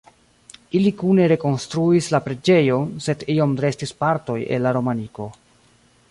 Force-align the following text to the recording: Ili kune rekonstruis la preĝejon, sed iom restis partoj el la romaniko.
Ili 0.77 0.91
kune 1.01 1.25
rekonstruis 1.31 2.07
la 2.15 2.21
preĝejon, 2.27 2.89
sed 3.07 3.25
iom 3.33 3.53
restis 3.67 3.93
partoj 4.05 4.39
el 4.57 4.65
la 4.69 4.73
romaniko. 4.79 5.29